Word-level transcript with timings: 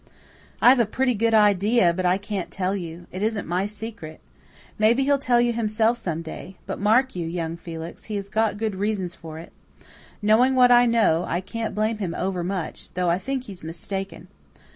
"I 0.63 0.69
have 0.69 0.79
a 0.79 0.87
pretty 0.87 1.13
good 1.13 1.35
idea, 1.35 1.93
but 1.93 2.07
I 2.07 2.17
can't 2.17 2.49
tell 2.49 2.75
you. 2.75 3.05
It 3.11 3.21
isn't 3.21 3.47
my 3.47 3.67
secret. 3.67 4.19
Maybe 4.79 5.03
he'll 5.03 5.19
tell 5.19 5.39
you 5.39 5.53
himself 5.53 5.95
some 5.99 6.23
day. 6.23 6.57
But, 6.65 6.79
mark 6.79 7.15
you, 7.15 7.27
young 7.27 7.55
Felix, 7.55 8.05
he 8.05 8.15
has 8.15 8.27
got 8.27 8.57
good 8.57 8.75
reasons 8.75 9.13
for 9.13 9.37
it 9.37 9.53
all. 9.79 9.85
Knowing 10.23 10.55
what 10.55 10.71
I 10.71 10.87
know, 10.87 11.23
I 11.27 11.39
can't 11.39 11.75
blame 11.75 11.99
him 11.99 12.15
over 12.17 12.43
much, 12.43 12.91
though 12.95 13.11
I 13.11 13.19
think 13.19 13.43
he's 13.43 13.63
mistaken. 13.63 14.27